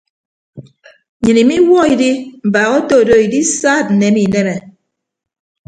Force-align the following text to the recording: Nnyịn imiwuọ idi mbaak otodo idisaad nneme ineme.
Nnyịn 1.17 1.37
imiwuọ 1.43 1.83
idi 1.93 2.09
mbaak 2.47 2.69
otodo 2.79 3.13
idisaad 3.25 3.85
nneme 3.91 4.19
ineme. 4.25 4.55